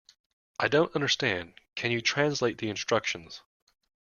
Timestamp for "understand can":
0.95-1.91